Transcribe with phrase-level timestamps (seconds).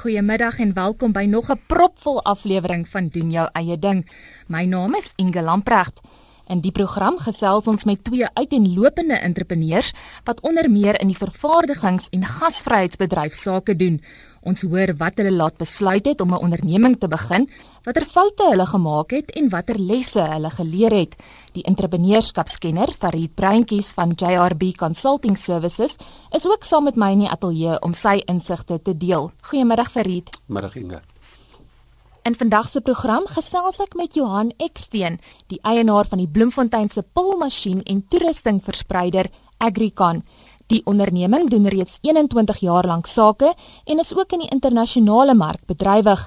[0.00, 4.10] Goeiemiddag en welkom by nog 'n propvol aflewering van doen jou eie ding.
[4.46, 6.00] My naam is Inge Lamprecht.
[6.48, 9.92] In die program gesels ons met twee uiteenlopende entrepreneurs
[10.24, 14.00] wat onder meer in die vervaardigings- en gasvryheidsbedryf sake doen.
[14.40, 17.44] Ons hoor wat hulle laat besluit het om 'n onderneming te begin,
[17.84, 21.16] watter foute hulle gemaak het en watter lesse hulle geleer het.
[21.52, 25.96] Die entrepreneurskapskenner Farid Breintjies van JRB Consulting Services
[26.30, 29.30] is ook saam met my in die ateljee om sy insigte te deel.
[29.40, 30.38] Goeiemiddag Farid.
[30.46, 31.00] Middag Inge.
[32.22, 37.02] In vandag se program gesels ek met Johan Eksteen, die eienaar van die Bloemfontein se
[37.02, 40.22] pulmasjien en toerustingverspreider Agricon.
[40.70, 43.54] Die onderneming doen reeds 21 jaar lank sake
[43.90, 46.20] en is ook in die internasionale mark bedrywig.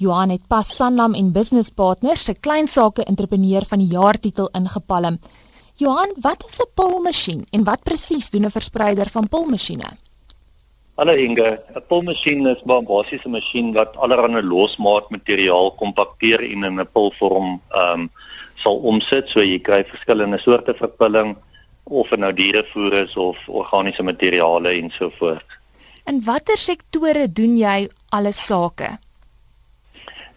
[0.00, 4.48] Johan het pas Sanlam en Business Partners se klein sake entrepreneur van die jaar titel
[4.56, 5.18] ingepalm.
[5.76, 9.90] Johan, wat is 'n pulmasjien en wat presies doen 'n verspreider van pulmasjiene?
[10.94, 16.80] Hallo Inge, 'n pulmasjien is 'n basiese masjien wat allerlei losmaat materiaal kompakteer en in
[16.80, 18.10] 'n pulvorm ehm um,
[18.54, 21.36] sal omsit, so jy kry verskillende soorte verpulling
[21.84, 25.58] of dit nou dierevoer is of organiese materiale en so voort.
[26.06, 28.98] In watter sektore doen jy alle sake?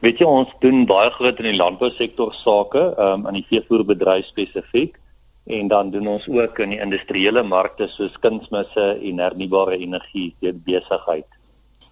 [0.04, 5.00] Weet jy ons doen baie groot in die landbousektor sake, um, in die veevoerbedryf spesifiek
[5.44, 11.28] en dan doen ons ook in die industriële markte soos kunsmisse en hernubare energie, besigheid.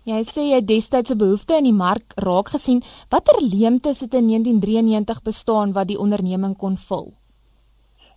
[0.07, 2.83] Jy sê jy destyds 'n behoefte in die mark raak gesien.
[3.09, 7.13] Watter leemtes het in 1993 bestaan wat die onderneming kon vul?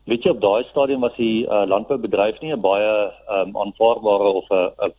[0.04, 4.46] Weet jy op daai stadium was die uh, landboubedryf nie 'n baie um, aanvaarbare of
[4.50, 4.92] 'n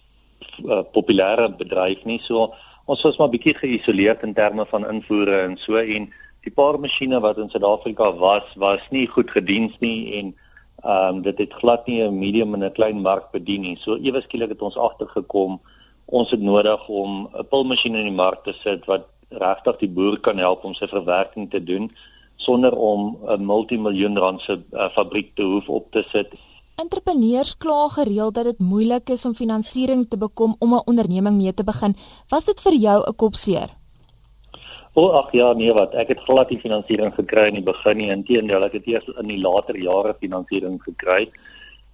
[0.63, 2.19] 'n populêre bedryf nie.
[2.19, 2.53] So
[2.85, 6.09] ons was maar bietjie geïsoleerd in terme van invoere en so en
[6.41, 10.35] die paar masjiene wat in Suid-Afrika was, was nie goed gediens nie en
[10.83, 13.77] ehm um, dit het glad nie 'n medium en 'n klein mark bedien nie.
[13.77, 15.59] So ewe skielik het ons agtergekom
[16.05, 20.19] ons het nodig om 'n pulmasjien in die mark te sit wat regtig die boer
[20.19, 21.91] kan help om sy verwerking te doen
[22.35, 26.33] sonder om 'n multimiljoen rand se uh, fabriek te hoef op te sit.
[26.75, 31.53] Entrepreneurs kla gereeld dat dit moeilik is om finansiering te bekom om 'n onderneming mee
[31.53, 31.95] te begin.
[32.29, 33.69] Was dit vir jou 'n kopseer?
[34.93, 37.97] O, oh, ag ja, nee wat, ek het glad nie finansiering gekry in die begin
[37.97, 38.11] nie.
[38.11, 41.31] Inteendeel, ek het eers in die later jare finansiering gekry.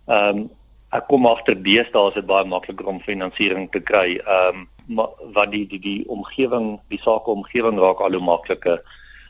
[0.08, 0.50] Ehm um,
[0.92, 4.20] ek kom agter deesdae is dit baie makliker om finansiering te kry.
[4.20, 8.82] Ehm um, maar wat die die die omgewing, die sake omgewing raak al hoe makliker.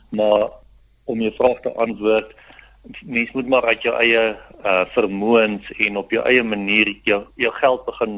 [0.09, 0.50] Maar
[1.11, 2.31] om jou vraag te antwoord.
[3.05, 4.23] Mens moet maar uit jou eie
[4.66, 8.16] uh vermoëns en op jou eie manier jou jou geld begin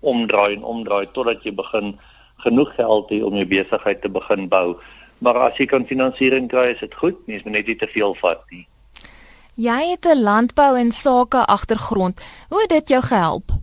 [0.00, 1.94] omdraai en omdraai totdat jy begin
[2.42, 4.76] genoeg geld het om jou besigheid te begin bou.
[5.22, 7.18] Maar as jy kan finansiering kry, is dit goed.
[7.30, 8.66] Mens moet net nie te veel vat nie.
[9.54, 12.20] Jy het 'n landbou en sake agtergrond.
[12.48, 13.61] Hoe het dit jou gehelp?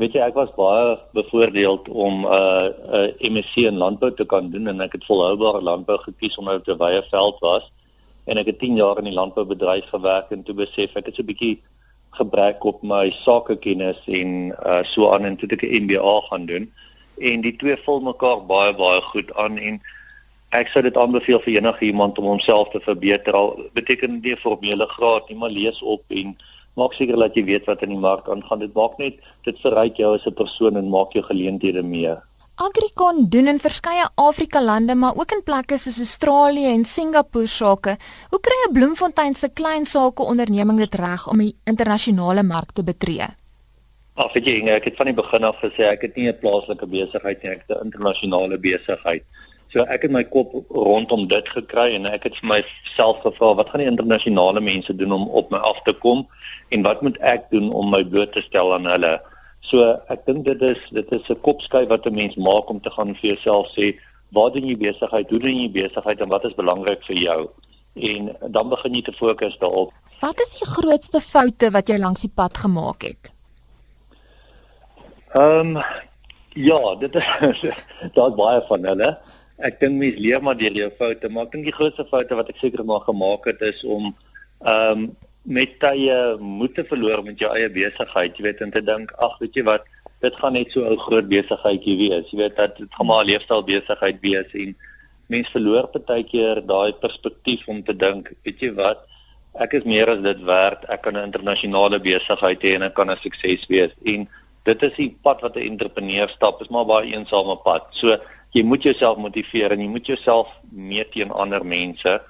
[0.00, 4.24] Weet jy, ek was baie bevoordeeld om 'n uh, 'n uh, MSc in landbou te
[4.24, 7.66] kan doen en ek het volhoubare landbou gekies omdat dit 'n wye veld was
[8.24, 11.22] en ek het 10 jaar in die landboubedryf gewerk en toe besef ek het so
[11.22, 11.60] 'n bietjie
[12.16, 16.72] gebrek op my sakekennis en uh, so aan en toe ek 'n MBA gaan doen
[17.18, 19.80] en die twee vul mekaar baie baie goed aan en
[20.50, 23.34] ek sou dit aanbeveel vir enige iemand om homself te verbeter.
[23.34, 26.36] Al beteken nie formele graad nie maar lees op en
[26.76, 28.58] maak seker dat jy weet wat in die mark aangaan.
[28.58, 32.22] Dit maak net dit verryk jou as 'n persoon en maak jou geleenthede meer.
[32.60, 37.96] Agricon doen in verskeie Afrika lande, maar ook in plekke soos Australië en Singapore sake.
[38.30, 42.82] Hoe kry 'n Bloemfontein se klein sake onderneming dit reg om die internasionale mark te
[42.82, 43.26] betree?
[44.14, 46.86] Ag, weet jy, ek het van die begin af gesê ek het nie 'n plaaslike
[46.86, 49.24] besigheid nie, ek het 'n internasionale besigheid.
[49.70, 53.68] So ek het my kop rondom dit gekry en ek het vir myself gevra wat
[53.70, 56.24] gaan die internasionale mense doen om op my af te kom
[56.74, 59.12] en wat moet ek doen om my bloot te stel aan hulle?
[59.62, 62.90] So ek dink dit is dit is 'n kopskyf wat 'n mens maak om te
[62.90, 63.94] gaan vir jouself sê
[64.34, 65.30] waar doen jy besigheid?
[65.30, 67.48] Hoe doen jy besigheid en wat is belangrik vir jou?
[67.94, 69.92] En dan begin jy te fokus daarop.
[70.20, 73.32] Wat is die grootste foute wat jy langs die pad gemaak het?
[75.34, 75.82] Ehm um,
[76.54, 77.24] ja, dit is
[78.16, 79.18] daar's baie van hulle
[79.62, 82.48] ek dink mense leer maar deur jou foute, maar ek dink die grootste foute wat
[82.48, 84.14] ek seker maar gemaak het is om
[84.64, 85.10] ehm um,
[85.42, 89.38] met tye moed te verloor met jou eie besigheid, jy weet, en te dink, ag,
[89.40, 89.86] weet jy wat,
[90.20, 92.30] dit gaan net so 'n groot besigheidjie wees.
[92.30, 94.76] Jy weet dat dit gaan maar 'n leefstyl besigheid wees en
[95.28, 99.06] mense verloor baie keer daai perspektief om te dink, weet jy wat,
[99.54, 103.10] ek is meer as dit werd, ek kan 'n internasionale besigheid hê en ek kan
[103.10, 103.92] 'n sukses wees.
[104.04, 104.28] En
[104.64, 107.86] dit is die pad wat 'n entrepreneur stap, is maar baie eensame pad.
[107.90, 108.18] So
[108.52, 112.20] jy moet jouself motiveer en jy moet jouself meet teen ander mense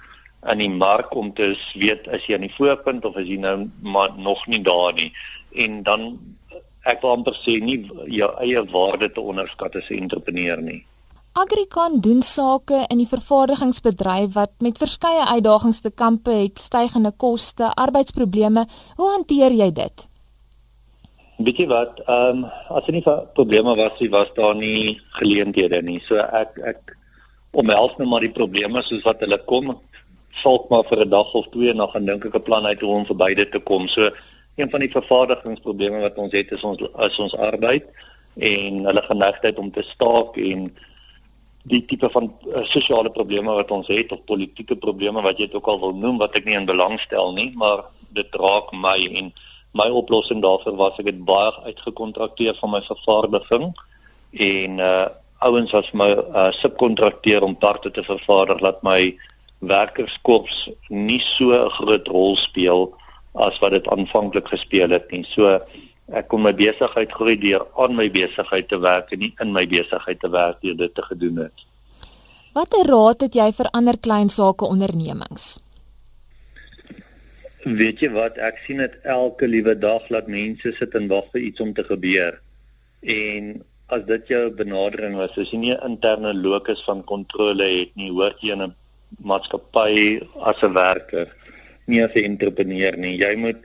[0.53, 3.69] in die mark om te weet as jy aan die voorpunt of as jy nou
[3.81, 5.11] maar nog nie daar nie
[5.65, 6.07] en dan
[6.89, 10.85] ek wil amper sê nie jou eie waarde te onderskat as 'n entrepreneur nie.
[11.33, 17.71] Agricon doen sake in die vervaardigingsbedryf wat met verskeie uitdagings te kampe het, stygende koste,
[17.75, 18.67] arbeidsprobleme.
[18.97, 20.10] Hoe hanteer jy dit?
[21.41, 23.05] Weet jy wat, ehm um, as er nie
[23.37, 26.01] probleme was nie, was daar nie geleenthede nie.
[26.05, 26.97] So ek ek
[27.57, 29.73] omhels net maar die probleme soos wat hulle kom.
[30.43, 32.81] Salk maar vir 'n dag of twee en dan gaan dink ek 'n plan uit
[32.81, 33.89] hoe om verby dit te kom.
[33.89, 34.11] So
[34.57, 37.89] een van die vervaardigingsprobleme wat ons het is ons is ons arbeid
[38.37, 40.71] en hulle geneigtheid om te staak en
[41.63, 45.55] die tipe van uh, sosiale probleme wat ons het of politieke probleme wat jy dit
[45.55, 47.85] ook al wil noem wat ek nie in belang stel nie, maar
[48.17, 49.33] dit raak my en
[49.73, 53.73] my oplossing daarvoor was ek het baie uitgekontrakteer van my vervaardiging
[54.33, 55.09] en uh
[55.41, 58.99] ouens as my uh, subkontrakteer om parte te vervaardig laat my
[59.61, 62.93] werkerskorps nie so 'n groot rol speel
[63.35, 65.25] as wat dit aanvanklik gespeel het nie.
[65.25, 65.61] So
[66.13, 69.67] ek kon my besigheid groei deur aan my besigheid te werk en nie in my
[69.67, 71.67] besigheid te werk deur dit te gedoen het.
[72.53, 75.59] Watter raad het jy vir ander klein sake ondernemings?
[77.61, 81.43] Weet jy wat, ek sien dit elke liewe dag dat mense sit en wag vir
[81.51, 82.39] iets om te gebeur.
[83.05, 83.51] En
[83.93, 88.09] as dit jou benadering was, as jy nie 'n interne locus van kontrole het nie,
[88.09, 88.75] hoort jy in 'n
[89.21, 91.29] maatskappy as 'n werker,
[91.87, 93.19] nie as 'n entrepreneur nie.
[93.19, 93.61] Jy moet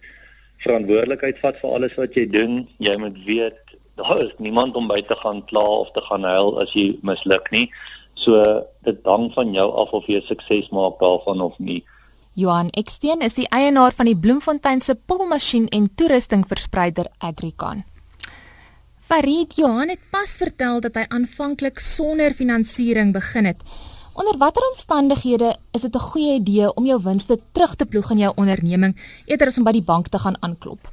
[0.60, 2.68] verantwoordelikheid vat vir alles wat jy doen.
[2.80, 3.60] Jy moet weet
[3.96, 7.52] daar is niemand om by te gaan kla of te gaan huil as jy misluk
[7.52, 7.72] nie.
[8.14, 11.84] So dit hang van jou af of jy sukses maak daarvan of nie.
[12.36, 17.86] Johan Eksteen is die eienaar van die Bloemfontein se polmasjien en toerustingverspreider Agricon.
[19.00, 23.64] Farid Johan het pas vertel dat hy aanvanklik sonder finansiering begin het.
[24.20, 28.18] Onder watter omstandighede is dit 'n goeie idee om jou winste terug te ploeg in
[28.18, 28.96] jou onderneming
[29.26, 30.92] eerder as om by die bank te gaan aanklop?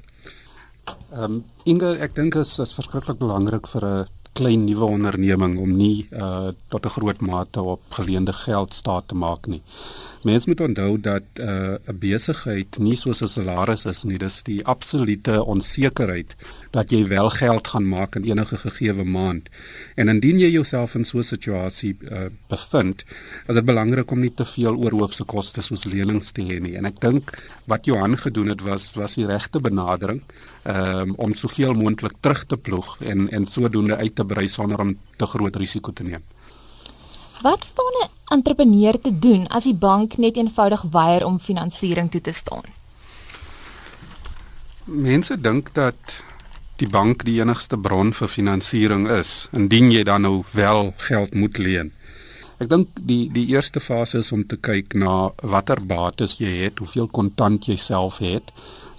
[1.10, 5.58] Ehm um, Inge, ek dink dit is, is verskriklik belangrik vir 'n klein nuwe onderneming
[5.60, 9.62] om nie uh tot 'n groot mate op geleende geld staat te maak nie.
[10.22, 14.64] Mense moet onthou dat uh 'n besigheid nie soos 'n salaris is nie, dis die
[14.64, 16.36] absolute onsekerheid
[16.70, 19.48] dat jy wel geld gaan maak in enige gegeewe maand.
[19.94, 23.04] En indien jy jouself in so 'n situasie uh bevind,
[23.48, 26.76] is dit belangrik om nie te veel oorhoofse koste soos lenings te hê nie.
[26.76, 30.22] En ek dink wat Johan gedoen het was was die regte benadering
[30.66, 34.98] um, om soveel moontlik terug te ploeg en en sodoende uit te brei sonder om
[35.16, 36.22] te groot risiko te neem.
[37.42, 42.20] Wat staan 'n entrepreneur te doen as die bank net eenvoudig weier om finansiering toe
[42.20, 42.66] te staan?
[44.84, 46.18] Mense dink dat
[46.82, 51.58] die bank die enigste bron vir finansiering is indien jy dan nou wel geld moet
[51.58, 51.92] leen.
[52.58, 56.78] Ek dink die die eerste fase is om te kyk na watter bates jy het,
[56.78, 58.52] hoeveel kontant jy self het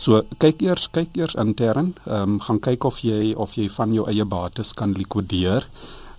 [0.04, 3.94] So kyk eers kyk eers intern, ehm um, gaan kyk of jy of jy van
[3.94, 5.68] jou eie bates kan likwideer.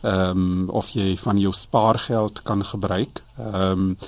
[0.05, 3.23] Ehm um, of jy van jou spaargeld kan gebruik.
[3.39, 3.99] Ehm um,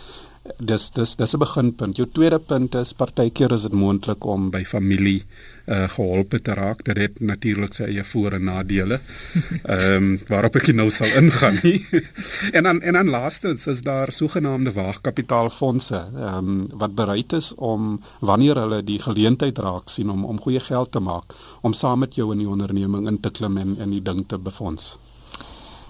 [0.58, 1.96] dis dis dis 'n beginpunt.
[1.96, 5.25] Jou tweede punt is partykeer is dit moontlik om by familie
[5.66, 6.84] uh geholpe te raak.
[6.84, 9.00] Dit het natuurlik sy eie voor en nadele.
[9.75, 11.87] Ehm um, waarop ek nou sal ingaan nie.
[12.56, 18.00] en dan en dan laastens is daar sogenaamde waagkapitaalfondse ehm um, wat bereid is om
[18.20, 22.14] wanneer hulle die geleentheid raak sien om om goeie geld te maak om saam met
[22.14, 24.99] jou in die onderneming in te klim en in die ding te befonds.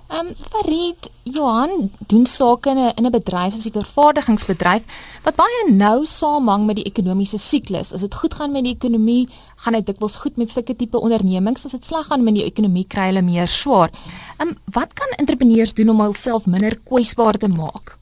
[0.08, 4.84] Ehm um, Farid Johan doen sake in 'n in 'n bedryf as 'n vervaardigingsbedryf
[5.24, 7.92] wat baie nou saamhang met die ekonomiese siklus.
[7.92, 11.64] As dit goed gaan met die ekonomie, gaan dit dikwels goed met sulke tipe ondernemings.
[11.64, 13.90] As dit sleg gaan met die ekonomie, kry hulle meer swaar.
[14.38, 17.98] Ehm um, wat kan entrepreneurs doen om hulself minder kwesbaar te maak?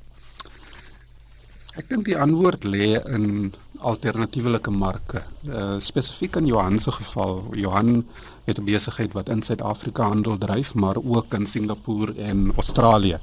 [1.75, 5.25] Ek dink die antwoord lê in alternatiewelike marke.
[5.49, 8.05] Uh, spesifiek in Johan se geval, Johan
[8.45, 13.19] het 'n besigheid wat in Suid-Afrika handel dryf, maar ook in Singapore en Australië.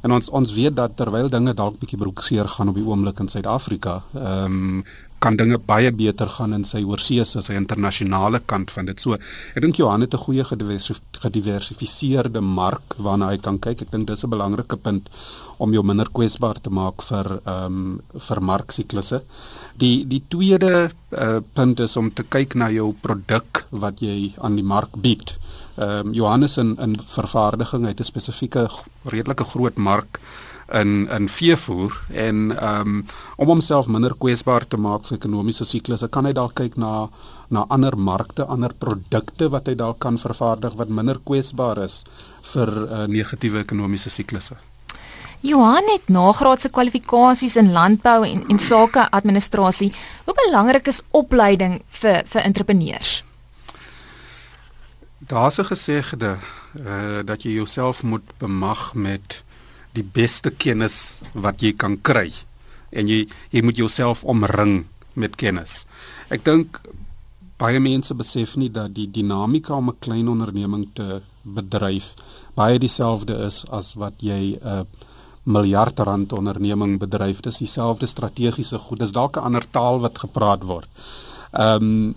[0.00, 3.28] En ons ons weet dat terwyl dinge dalk bietjie broekseer gaan op die oomblik in
[3.28, 4.84] Suid-Afrika, ehm um,
[5.24, 9.00] kan dinge baie beter gaan in sy oorsee se sy internasionale kant van dit.
[9.00, 9.16] So,
[9.56, 10.44] ek dink Johan het 'n goeie
[11.24, 13.82] gediversifiseerde mark waarna hy kan kyk.
[13.82, 15.08] Ek dink dis 'n belangrike punt
[15.58, 19.22] om jou minder kwesbaar te maak vir ehm um, vir marksiklusse.
[19.78, 24.56] Die die tweede uh, punt is om te kyk na jou produk wat jy aan
[24.56, 25.36] die mark bied.
[25.76, 28.68] Ehm um, Johannes in in vervaardiging het 'n spesifieke
[29.04, 30.20] redelike groot mark
[30.72, 33.06] in in veevoer en um,
[33.36, 37.08] om homself minder kwesbaar te maak vir ekonomiese siklusse kan hy dalk kyk na
[37.50, 42.02] na ander markte, ander produkte wat hy dalk kan vervaardig wat minder kwesbaar is
[42.54, 44.56] vir uh, negatiewe ekonomiese siklusse.
[45.44, 49.92] Johan het nagraadse kwalifikasies in landbou en en sake administrasie.
[50.24, 53.22] Hoe belangrik is opleiding vir vir entrepreneurs?
[55.18, 56.36] Daar's 'n gesegde
[56.80, 59.43] uh dat jy jouself moet bemag met
[59.94, 62.32] die beste kennis wat jy kan kry
[62.92, 64.84] en jy jy moet jouself omring
[65.14, 65.86] met kennis.
[66.30, 66.80] Ek dink
[67.58, 72.14] baie mense besef nie dat die dinamika om 'n klein onderneming te bedryf
[72.54, 74.84] baie dieselfde is as wat jy 'n uh,
[75.44, 77.40] miljard rand onderneming bedryf.
[77.40, 78.98] Dis dieselfde strategiese goed.
[78.98, 80.88] Dis dalk 'n ander taal wat gepraat word.
[81.52, 82.14] Ehm um,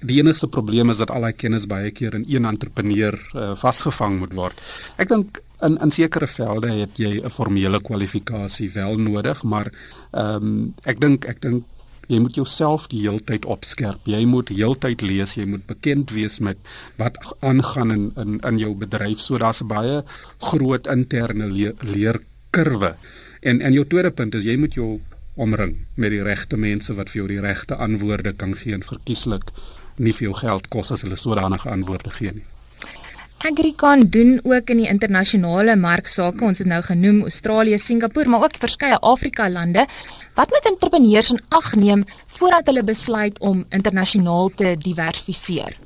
[0.00, 4.18] die enigste probleem is dat al daai kennis baie keer in een entrepreneur uh, vasgevang
[4.18, 4.60] moet word.
[4.96, 9.72] Ek dink in in sekere velde het jy 'n formele kwalifikasie wel nodig, maar
[10.10, 11.64] ehm um, ek dink ek dink
[12.08, 14.06] jy moet jouself die heeltyd opskerp.
[14.08, 16.56] Jy moet heeltyd lees, jy moet bekend wees met
[16.96, 19.20] wat aangaan in in in jou bedryf.
[19.20, 20.02] So daar's baie
[20.38, 22.94] groot interne le leer kurwe.
[23.40, 25.00] En en jou tweede punt is jy moet jou
[25.34, 29.52] omring met die regte mense wat vir jou die regte antwoorde kan gee en verkieslik
[29.96, 32.46] nie vir jou geld kos as hulle sodanige antwoorde gee nie.
[33.38, 36.44] Agricon doen ook in die internasionale mark sake.
[36.44, 39.86] Ons het nou genoem Australië, Singapore, maar ook verskeie Afrika lande.
[40.34, 45.76] Wat moet entrepreneurs in ag neem voordat hulle besluit om internasionaal te diversifiseer?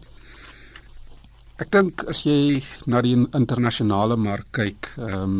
[1.61, 5.37] Ek dink as jy na die internasionale mark kyk, ehm um,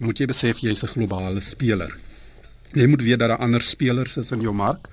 [0.00, 1.90] moet jy besef jy's 'n globale speler.
[2.72, 4.88] Jy moet weet dat daar ander spelers is in jou mark.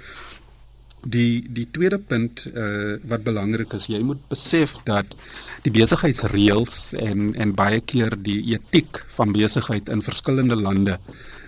[1.08, 5.16] Die die tweede punt uh wat belangrik is, jy moet besef dat
[5.64, 11.00] die besigheidsreëls en en baie keer die etiek van besigheid in verskillende lande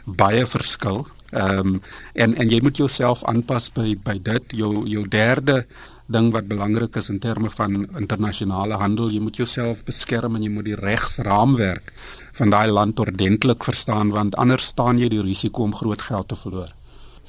[0.05, 1.05] baie verskil.
[1.31, 1.81] Ehm um,
[2.13, 4.57] en en jy moet jouself aanpas by by dit.
[4.63, 5.65] Jou jou derde
[6.09, 10.49] ding wat belangrik is in terme van internasionale handel, jy moet jouself beskerm en jy
[10.49, 11.93] moet die regsraamwerk
[12.39, 16.39] van daai land ordentlik verstaan want anders staan jy die risiko om groot geld te
[16.39, 16.73] verloor.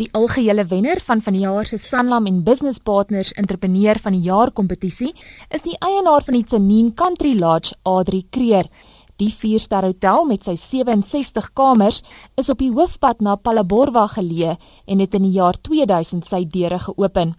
[0.01, 5.11] Die algehele wenner van vanjaar se Sanlam en Business Partners Entrepreneur van die Jaar kompetisie
[5.53, 8.71] is die eienaar van die Tsenin Country Lodge, Adri Kreer.
[9.21, 12.01] Die 4-ster hotel met sy 67 kamers
[12.41, 16.81] is op die hoofpad na Palaborwa geleë en het in die jaar 2000 sy deure
[16.89, 17.37] geopen.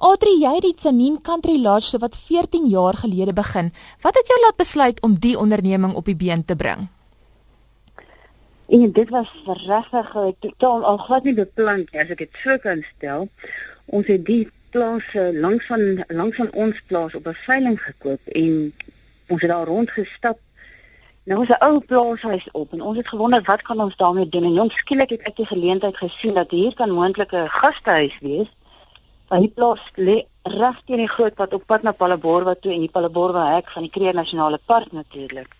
[0.00, 3.68] Adri, jy het die Tsenin Country Lodge so wat 14 jaar gelede begin.
[4.00, 6.88] Wat het jou laat besluit om die onderneming op die been te bring?
[8.68, 10.10] En dit was regtig
[10.40, 13.28] totaal al glad nie beplan nie, as ek dit so kan stel.
[13.86, 18.74] Ons het die plaas langs van langs van ons plaas op 'n veiling gekoop en
[19.28, 20.38] ons het daar rondgestap.
[21.24, 24.44] Nou is 'n ou plaashuis op en ons het gewonder wat kan ons daarmee doen
[24.44, 28.50] en jong skielik het ek die geleentheid gesien dat hier kan moontlik 'n gastehuis wees.
[29.28, 32.80] Want die plaas lê reg teen die groot pad op pad na Palaborwa toe en
[32.80, 35.57] die Palaborwa hek van die Kruger Nasionale Park natuurlik.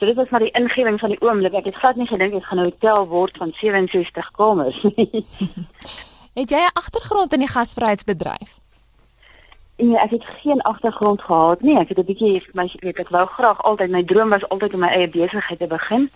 [0.00, 1.52] So dit was maar die ingewing van die oomblik.
[1.52, 5.26] Ek het glad nie gedink dit gaan 'n hotel word van 67 kamers nie.
[6.40, 8.56] het jy 'n agtergrond in die gasvryheidsbedryf?
[9.76, 11.76] Nee, ek het geen agtergrond gehad nie.
[11.78, 14.80] Ek het 'n bietjie my weet ek wou graag altyd my droom was altyd om
[14.80, 16.10] my eie besigheid te begin.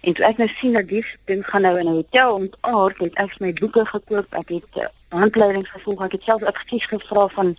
[0.00, 3.14] En toe ek nou sien dat die ding gaan nou in 'n hotel ontaard, het
[3.14, 4.26] ek my boeke gekoop.
[4.34, 6.04] Ek het uh, handleidings gevolg.
[6.04, 7.56] Ek het self advies gevra van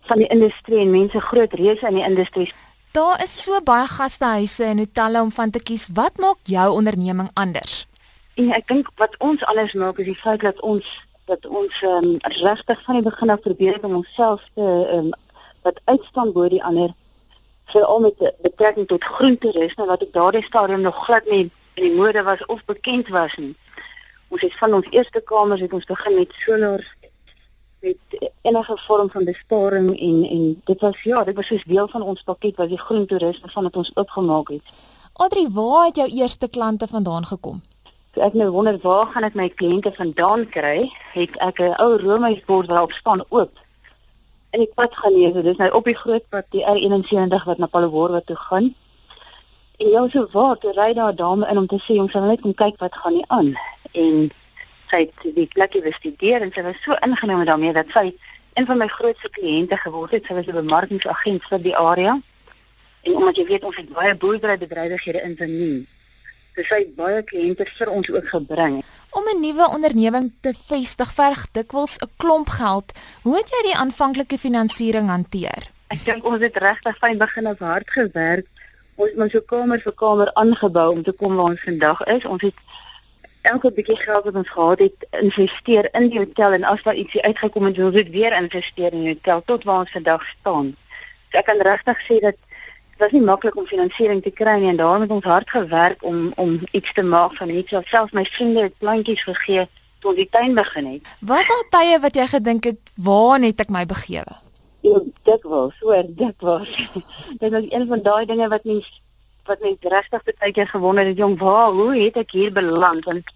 [0.00, 2.52] van die industrie en mense groot reuse in die industrie
[2.94, 5.88] Daar is so baie gastehuise en hotelle om van te kies.
[5.94, 7.88] Wat maak jou onderneming anders?
[8.38, 10.90] En ek dink wat ons anders maak is die feit dat ons
[11.26, 15.10] dat ons um, regtig van die begin af probeer het om onsself te um,
[15.66, 16.94] wat uitstaan bo die ander
[17.74, 22.22] veral met betrekking tot groenterisme wat op daardie stadium nog glad nie in die mode
[22.22, 23.56] was of bekend was nie.
[24.28, 26.86] Ons het van ons eerste kamers het ons begin met solar
[27.84, 32.02] met enige vorm van besparing en en dit was ja, dit was soos deel van
[32.02, 34.74] ons pakket wat die groen toerisme van wat ons oopgemaak het.
[35.12, 37.62] Adri, waar het jou eerste klante vandaan gekom?
[38.14, 40.88] So ek nou wonder waar gaan ek my kliënte vandaan kry?
[41.12, 43.62] Het ek 'n ou roomhuisbord waarop staan oop
[44.54, 45.34] in die pad gaan lees.
[45.34, 48.74] Dit is nou op die groot pad die R71 wat na Palaworwa toe gaan.
[49.82, 52.22] En jy so waar, toe ry daar 'n dame in om te sê ons sal
[52.22, 53.54] net kom kyk wat gaan nie aan.
[53.92, 54.30] En
[54.94, 58.12] sy het die plekie bestudeer en sy was so ingenome daarmee dat sy
[58.54, 60.26] een van my grootste kliënte geword het.
[60.26, 62.20] Sy was 'n bemarkingsagent vir die area.
[63.02, 65.86] En omdat jy weet ons het baie boerderybedrywighede in Benin.
[66.54, 68.84] So sy het baie kliënte vir ons ook gebring.
[69.10, 72.92] Om 'n nuwe onderneming te vestig verg dikwels 'n klomp geld.
[73.22, 75.70] Hoe het jy die aanvanklike finansiering hanteer?
[75.88, 78.46] Ek dink ons het regtig van begin af hard gewerk.
[78.94, 82.24] Ons het ons so kamer vir kamer aangebou om te kom waar ons vandag is.
[82.24, 82.54] Ons het
[83.44, 87.22] elke bietjie geld wat ons gehad het investeer in die hotel en as daar ietsie
[87.22, 90.72] uitgekom het, ons het weer investeer in die hotel tot waar ons vandag staan.
[91.30, 92.38] So ek kan regtig sê dat
[92.94, 96.02] dit was nie maklik om finansiering te kry nie en daarom het ons hard gewerk
[96.02, 97.74] om om iets te maak van iets.
[97.90, 99.66] Selfs my vriende het plantjies gegee
[100.00, 101.12] toe ons die tuin begin het.
[101.20, 104.36] Was daar tye wat jy gedink het, "Waar het ek my begewe?"
[104.80, 106.68] Ja, dit was, so dit was.
[107.42, 109.02] dit was een van daai dinge wat mens
[109.46, 113.04] wat mens regtig baie keer gewonder het, jong, waar, hoe het ek hier beland?
[113.04, 113.30] Want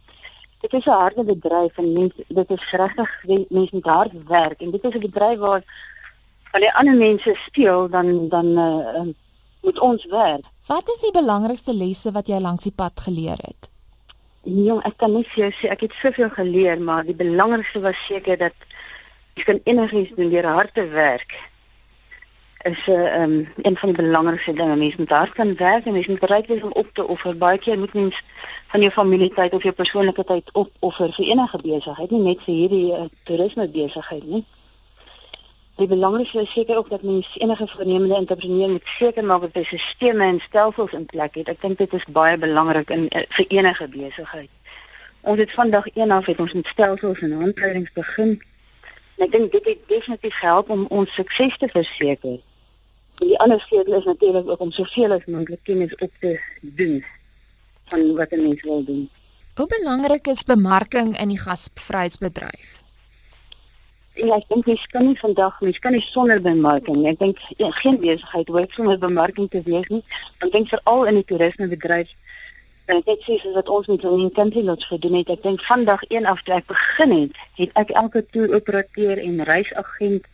[0.61, 3.11] dit is 'n harde bedryf en mens dit is regtig
[3.49, 5.63] mense met hard werk en dit is 'n bedryf waar
[6.53, 9.07] die ander mense steel dan dan uh,
[9.63, 10.45] moet ons werk.
[10.67, 13.71] Wat is die belangrikste lesse wat jy langs die pad geleer het?
[14.43, 18.07] Jong, ek kan nie vir jou sê ek het soveel geleer, maar die belangrikste was
[18.07, 18.55] seker dat
[19.35, 21.35] jy kan enigiets doen deur hard te werk.
[22.69, 24.77] Is 'n uh, um, een van die belangrikste dinge.
[24.77, 27.37] Mens moet hard kan werk en mens moet bereid wees om op te offer.
[27.37, 28.23] Baie keer moet mens
[28.67, 32.93] van jou familietyd of jou persoonlike tyd opoffer vir enige besigheid, nie net vir hierdie
[32.93, 34.45] uh, toerisme besigheid nie.
[35.77, 39.63] Die belangrikste is seker ook dat mens enige voornemende entrepreneur moet seker maak dat hy
[39.63, 41.49] sisteme en stelsels in plek het.
[41.49, 44.51] Ek dink dit is baie belangrik in uh, vir enige besigheid.
[45.21, 48.37] Ons het vandag eendag het ons met stelsels en handleidings begin.
[49.17, 52.39] Ek dink dit het definitief help om ons sukses te verseker.
[53.19, 57.05] Die ander sleutel is natuurlik ook om soveel as moontlik kennis op te doen
[57.91, 59.11] van wat 'n mens wil doen.
[59.55, 62.83] Hoe belangrik is bemarking in die gasvryheidsbedryf?
[64.13, 67.07] Ja, ek dink mens kan nie vandag mens kan nie sonder bemarking.
[67.07, 70.03] Ek dink ja, geen besigheid hoef sonder bemarking te wees nie.
[70.39, 72.15] Ek dink veral in die toerismebedryf
[72.85, 75.29] en dit sê soos wat ons met ons country lodge gedoen het.
[75.29, 79.43] Ek dink vandag een af toe ek begin het, het ek elke toer operateur en
[79.43, 80.27] reisagent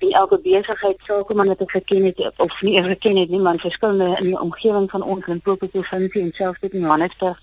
[0.00, 3.58] en elke besigheid sakeman wat ek geken het of nie eers geken het nie, maar
[3.58, 7.40] verskillende in die omgewing van ons in Popo provinsie en selfs dit in Johannesburg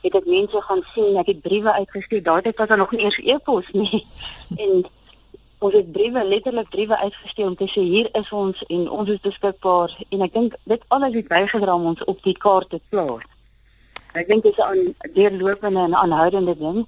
[0.00, 2.22] het ek mense gaan sien, ek het briewe uitgestuur.
[2.24, 4.06] Daardie was dan nog nie eers e-pos nie.
[4.64, 4.84] en
[5.60, 9.20] ons het briewe letterlik briewe uitgestuur om te sê hier is ons en ons is
[9.20, 13.26] beskikbaar en ek dink dit alles het bygedra om ons op die kaart te plaas.
[14.16, 16.86] Ek dink dit is 'n deurlopende en aanhoudende ding.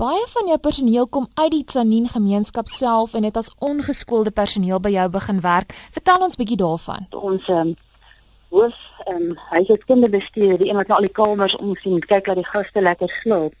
[0.00, 4.80] Baie van jou personeel kom uit die Tsanin gemeenskap self en het as ongeskoolde personeel
[4.80, 5.74] by jou begin werk.
[5.92, 7.04] Vertel ons bietjie daarvan.
[7.10, 7.74] Ons um,
[8.48, 8.78] hoof
[9.12, 12.46] en um, hy het kinderbestuur, die een wat al die kamers omsien, kyk dat die
[12.48, 13.52] gaste lekker slaap.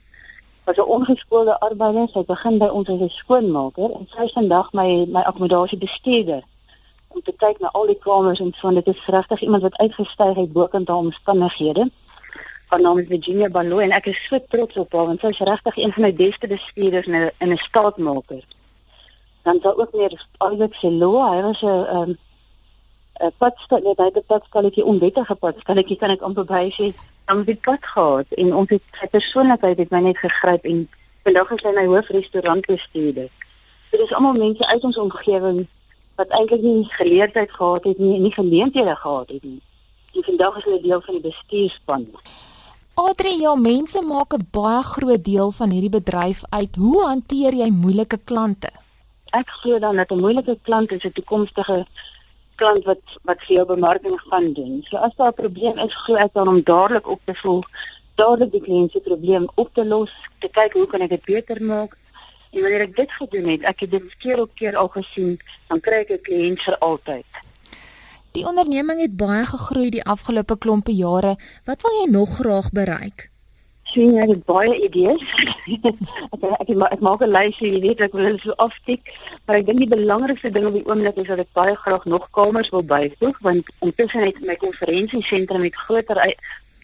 [0.64, 4.72] Was 'n ongeskoolde arbeider, sy begin by ons as 'n skoonmaker en sy is vandag
[4.72, 6.42] my my akkommodasie bestuurder
[7.08, 10.36] om te kyk na al die kamers en so dit is regtig iemand wat uitgestyg
[10.36, 11.90] het bo kan daai omstandighede.
[12.70, 15.38] Haar naam is Virginia Balo en ek is so trots op haar want sy is
[15.48, 18.42] regtig een van my beste bestuurders in 'n in 'n staatmaker.
[19.42, 22.18] Dan daar ook meer Alex Seloa, hy was 'n um,
[23.20, 26.92] 'n padstal net by die padstalletjie onwettige padstalletjie kan ek amper baie sê
[27.26, 30.88] dan die pad gehad en ons het sy persoonlikheid het my net gegryp en
[31.24, 33.28] vandag is hy my hoofrestaurantbestuurder.
[33.90, 35.66] Dit is almal mense uit ons omgewing
[36.14, 39.60] wat eintlik nie geleerdheid gehad het nie en nie geleenthede gehad het nie.
[40.14, 42.06] En vandag is hulle deel van die bestuurspan.
[43.00, 46.76] Adri, ja, mense maak 'n baie groot deel van hierdie bedryf uit.
[46.76, 48.70] Hoe hanteer jy moeilike klante?
[49.40, 51.86] Ek glo dan dat 'n moeilike klant is 'n toekomstige
[52.60, 54.82] klant wat wat vir jou bemarking gaan doen.
[54.88, 57.66] So as daar 'n probleem is, glo ek dan om dadelik op te volg,
[58.14, 61.62] dadelik die kliënt se probleem op te los, te kyk hoe kan ek dit beter
[61.62, 61.96] maak.
[62.52, 65.80] En wanneer ek dit gedoen het, ek het dit keer op keer al gesien, dan
[65.80, 67.26] kry ek 'n kliënt vir altyd.
[68.32, 71.36] Die onderneming het baie gegroei die afgelope klompe jare.
[71.64, 73.30] Wat wil jy nog graag bereik?
[73.90, 75.22] sien jy baie idees.
[76.34, 79.10] ek ek ek maak 'n lysie, jy weet ek wil hulle so aftik,
[79.46, 82.28] maar ek dink die belangrikste ding op die oomblik is dat ek baie graag nog
[82.36, 86.22] kamers wil byvoeg want intussen het my konferensiesentrum met groter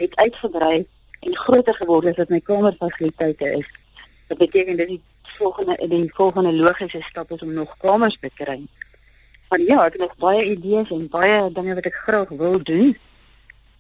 [0.03, 0.87] het uitgebrei
[1.21, 3.69] en groter geword as wat my kamerfasiliteite is.
[4.29, 5.03] Dit beteken dat die
[5.39, 8.61] volgende die volgende logiese stap is om nog kamers te kry.
[9.49, 12.97] Maar ja, ek het nog baie idees en baie dinge wat ek graag wil doen.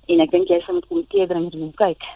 [0.06, 2.06] En ek dink jy sal met komitee dring en kyk.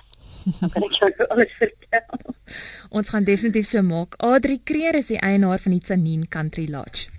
[0.61, 2.35] Dan kan ek jou alles vertel.
[2.97, 4.15] Ons gaan definitief so maak.
[4.23, 7.11] Adri Kreer is die eienaar van die Tsanin Country Lodge.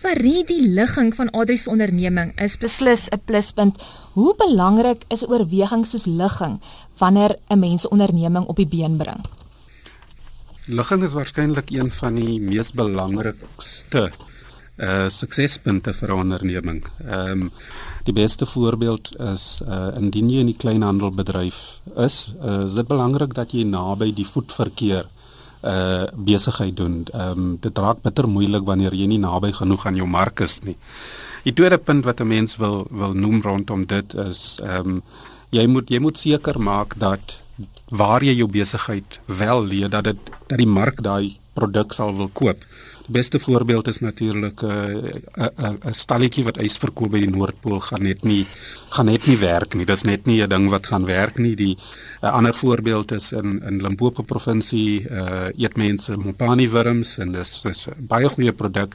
[0.00, 0.16] Vir
[0.48, 3.82] die ligging van Adri se onderneming is beslis 'n pluspunt.
[4.16, 6.60] Hoe belangrik is oorwegings soos ligging
[6.98, 9.24] wanneer 'n mens 'n onderneming op die been bring?
[10.66, 14.10] Ligging is waarskynlik een van die mees belangrikste
[14.80, 16.84] uh suksespunte vir 'n onderneming.
[17.06, 17.52] Ehm um,
[18.04, 21.56] Die beste voorbeeld is uh indien jy in die kleinhandelbedryf
[21.96, 25.08] is, uh, is dit belangrik dat jy naby die voetverkeer
[25.62, 27.04] uh besigheid doen.
[27.12, 30.60] Ehm um, dit raak bitter moeilik wanneer jy nie naby genoeg aan jou mark is
[30.64, 30.76] nie.
[31.44, 35.02] Die tweede punt wat 'n mens wil wil noem rondom dit is ehm um,
[35.50, 37.40] jy moet jy moet seker maak dat
[37.90, 42.30] waar jy jou besigheid wel lê dat dit dat die mark daai produk sal wil
[42.32, 42.58] koop.
[43.10, 47.80] Beste voorbeeld is natuurlik 'n uh, 'n 'n stalletjie wat ys verkoop by die Noordpool
[47.80, 48.46] gaan net nie
[48.90, 49.86] gaan net nie werk nie.
[49.86, 51.54] Dis net nie 'n ding wat gaan werk nie.
[51.56, 57.18] Die 'n uh, ander voorbeeld is in in Limpopo provinsie, uh eet mense mopani wurms
[57.18, 58.94] en dis dis 'n baie goeie produk.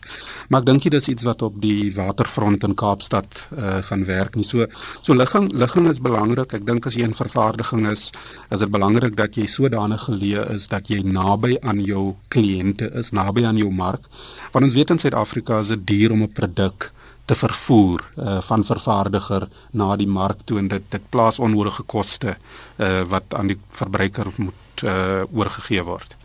[0.49, 4.35] Maar ek dink dit is iets wat op die waterfront in Kaapstad uh gaan werk
[4.35, 4.43] nie.
[4.43, 4.65] So
[5.01, 6.53] so ligging ligging is belangrik.
[6.53, 8.11] Ek dink as jy in vervaardiging is,
[8.51, 13.11] is dit belangrik dat jy sodanig geleë is dat jy naby aan jou kliënte is,
[13.11, 14.04] naby aan jou mark.
[14.51, 16.91] Want ons weet in Suid-Afrika is dit duur om 'n produk
[17.25, 22.35] te vervoer uh, van vervaardiger na die mark toe en dit dit plaas onnodige koste
[22.77, 26.15] uh, wat aan die verbruiker moet uh, oorgegee word.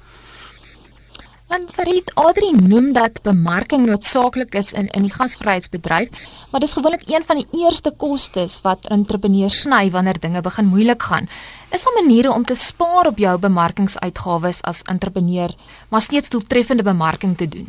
[1.51, 6.11] Want Farid Adri noem dat bemarking noodsaaklik is in in die gasvryheidsbedryf,
[6.51, 11.03] maar dis gewoonlik een van die eerste kostes wat entrepreneurs sny wanneer dinge begin moeilik
[11.03, 11.27] gaan.
[11.75, 15.51] Is daar maniere om te spaar op jou bemarkingsuitgawes as entrepreneur,
[15.89, 17.67] maar steeds doeltreffende bemarking te doen?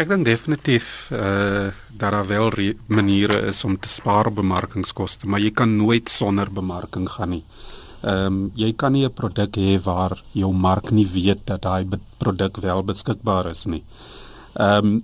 [0.00, 5.44] Ek dink definitief uh, dat daar wel maniere is om te spaar op bemarkingskoste, maar
[5.44, 7.44] jy kan nooit sonder bemarking gaan nie.
[8.02, 11.84] Ehm um, jy kan nie 'n produk hê waar jou mark nie weet dat daai
[12.18, 13.84] produk wel beskikbaar is nie.
[14.54, 15.02] Ehm um,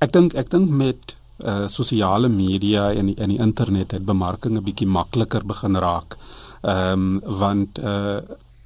[0.00, 4.56] ek dink ek dink met uh sosiale media en die, en die internet het bemarking
[4.56, 6.16] 'n bietjie makliker begin raak.
[6.62, 8.20] Ehm um, want uh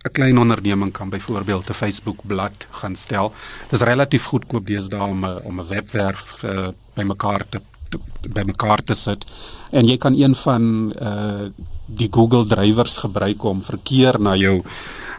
[0.04, 3.32] 'n klein onderneming kan byvoorbeeld 'n Facebook bladsy gaan stel.
[3.70, 7.60] Dis relatief goedkoop deesdae om 'n om 'n webwerf uh, bymekaar te
[8.20, 9.26] bymekaar te sit
[9.70, 11.46] en jy kan een van uh
[11.98, 14.60] die Google drywers gebruik om verkeer na jou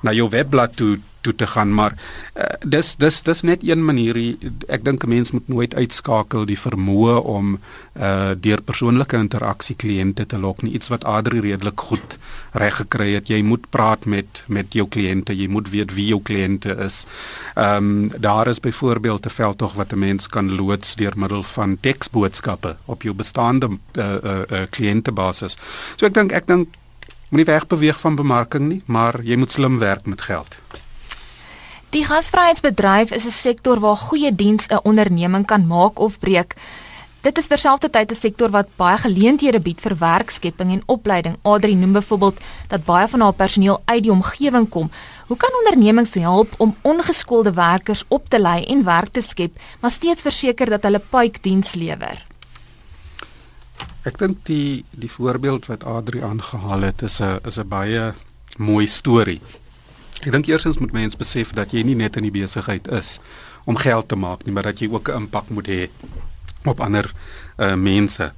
[0.03, 2.43] na jou webblad toe toe te gaan maar uh,
[2.75, 4.17] dis dis dis net een manier.
[4.67, 7.57] Ek dink 'n mens moet nooit uitskakel die vermoë om
[7.99, 10.73] uh deur persoonlike interaksie kliënte te lok nie.
[10.73, 12.17] Iets wat Adri redelik goed
[12.51, 13.27] reg gekry het.
[13.27, 15.35] Jy moet praat met met jou kliënte.
[15.35, 17.05] Jy moet weet wie jou kliënte is.
[17.55, 21.77] Ehm um, daar is byvoorbeeld 'n veldtog wat 'n mens kan loods deur middel van
[21.79, 25.57] teksboodskappe op jou bestaande uh uh, uh kliëntebasis.
[25.95, 26.67] So ek dink ek dink
[27.33, 30.57] moenie wegbeweeg van bemarking nie maar jy moet slim werk met geld
[31.93, 36.55] Die gasvryheidsbedryf is 'n sektor waar goeie diens 'n onderneming kan maak of breek.
[37.21, 41.35] Dit is terselfdertyd 'n sektor wat baie geleenthede bied vir werkskepping en opleiding.
[41.41, 44.91] Adri noem byvoorbeeld dat baie van haar personeel uit die omgewing kom.
[45.27, 49.91] Hoe kan ondernemings help om ongeskoolde werkers op te lei en werk te skep, maar
[49.91, 52.25] steeds verseker dat hulle pype diens lewer?
[54.03, 58.13] Ek dink die die voorbeeld wat Adri aangehaal het is 'n is 'n baie
[58.57, 59.41] mooi storie.
[60.23, 63.17] Ek dink eersins moet mense besef dat jy nie net in die besigheid is
[63.67, 65.89] om geld te maak nie, maar dat jy ook 'n impak moet hê
[66.63, 67.11] op ander
[67.59, 68.31] uh mense.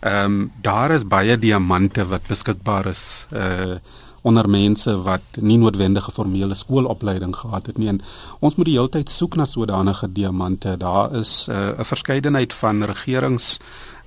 [0.00, 3.80] Ehm um, daar is baie diamante wat beskikbaar is uh
[4.22, 8.02] onder mense wat nie noodwendige formele skoolopleiding gehad het nie en
[8.40, 10.76] ons moet die hele tyd soek na sodanige diamante.
[10.76, 13.58] Daar is uh, 'n uh, verskeidenheid van regerings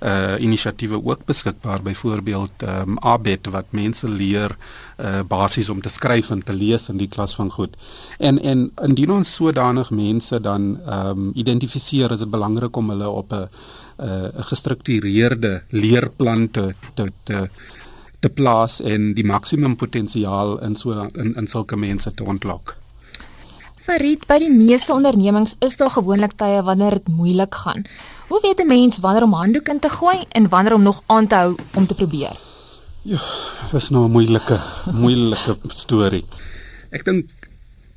[0.04, 4.56] uh inisiatiewe ook beskikbaar byvoorbeeld ehm um, Abet wat mense leer
[5.00, 7.76] uh basies om te skryf en te lees in die klas van goed.
[8.18, 13.08] En en indien ons sodanig mense dan ehm um, identifiseer, is dit belangrik om hulle
[13.08, 13.48] op 'n
[13.96, 17.48] 'n gestruktureerde leerplan te te te
[18.24, 22.76] te plaas en die maksimum potensiaal in so in in sulke mense te ontlok.
[23.84, 27.84] Farid, by die meeste ondernemings is daar gewoonlik tye wanneer dit moeilik gaan.
[28.30, 31.26] Hoe weet 'n mens wanneer om handdoek in te gooi en wanneer om nog aan
[31.26, 32.36] te hou om te probeer?
[33.02, 33.20] Ja,
[33.60, 34.60] dit is nou 'n moeilike
[34.92, 36.24] moeilike storie.
[36.90, 37.28] Ek dink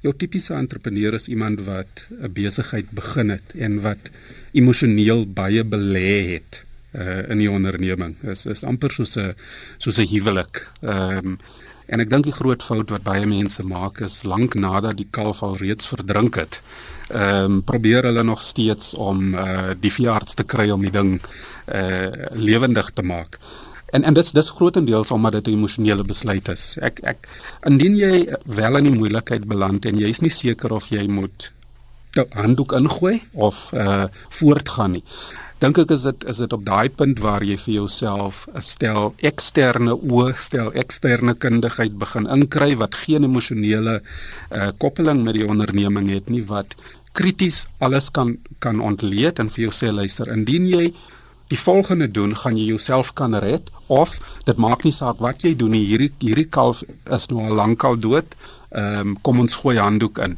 [0.02, 4.12] jou tipiese entrepreneur is iemand wat 'n besigheid begin het en wat
[4.52, 6.67] emosioneel baie belê het
[6.98, 8.16] uh, in die onderneming.
[8.22, 9.34] Is, is amper soos 'n
[9.78, 10.68] soos 'n huwelik.
[10.82, 11.40] Ehm um,
[11.88, 15.44] en ek dink die groot fout wat baie mense maak is lank nadat die kalf
[15.44, 16.60] al reeds verdrink het.
[17.10, 21.22] Ehm um, probeer hulle nog steeds om uh, die veearts te kry om die ding
[21.22, 23.40] uh, lewendig te maak.
[23.96, 26.78] En en dit dis grootendeels omdat dit 'n emosionele besluit is.
[26.82, 27.28] Ek ek
[27.64, 31.52] indien jy wel in die moeilikheid beland en jy is nie seker of jy moet
[32.30, 35.04] handdoek ingooi of uh voortgaan nie
[35.62, 39.08] dink ek is dit is dit op daai punt waar jy vir jouself 'n stel
[39.30, 46.12] eksterne oë, stel eksterne kundigheid begin inkry wat geen emosionele uh, koppeling met die onderneming
[46.14, 46.76] het nie wat
[47.14, 50.94] krities alles kan kan ontleed en vir jou sê luister indien jy
[51.50, 55.56] die volgende doen gaan jy jouself kan red of dit maak nie saak wat jy
[55.56, 56.84] doen nie hierdie hierdie kalf
[57.18, 58.38] is nou al lankal dood
[58.78, 60.34] ehm um, kom ons gooi handdoek in.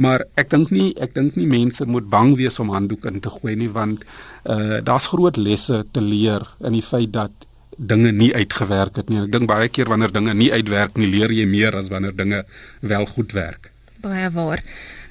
[0.00, 3.30] Maar ek dink nie ek dink nie mense moet bang wees om handdoek in te
[3.30, 7.30] gooi nie want eh uh, daar's groot lesse te leer in die feit dat
[7.76, 9.22] dinge nie uitgewerk het nie.
[9.24, 12.44] Ek dink baie keer wanneer dinge nie uitwerk nie, leer jy meer as wanneer dinge
[12.80, 13.70] wel goed werk.
[14.04, 14.62] Baie waar.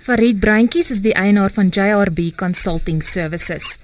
[0.04, 3.78] Farid Breintjies is die eienaar van JRB Consulting Services.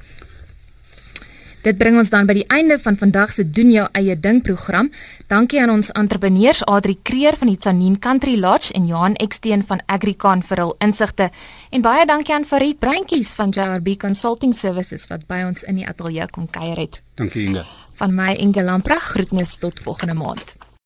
[1.60, 4.88] Dit bring ons dan by die einde van vandag se doen jou eie ding program.
[5.28, 9.84] Dankie aan ons entrepreneurs Adri Kreer van die Tsanin Country Lodge en Johan Eksteen van
[9.92, 11.28] Agricon vir hul insigte.
[11.76, 15.88] En baie dankie aan Farid Breintjies van JRB Consulting Services wat by ons in die
[15.88, 17.02] ateljee kom kuier het.
[17.20, 17.68] Dankie Inge.
[18.00, 20.59] Van my Inge Lamprag groetnis tot volgende maand.